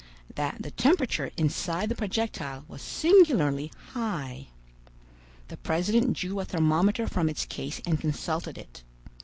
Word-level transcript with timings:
that 0.33 0.57
the 0.59 0.71
temperature 0.71 1.29
inside 1.37 1.87
the 1.87 1.93
projectile 1.93 2.65
was 2.67 2.81
singularly 2.81 3.71
high. 3.91 4.47
The 5.49 5.57
president 5.57 6.17
drew 6.17 6.39
a 6.39 6.45
thermometer 6.45 7.05
from 7.05 7.29
its 7.29 7.45
case 7.45 7.79
and 7.85 8.01
consulted 8.01 8.57
it. 8.57 8.81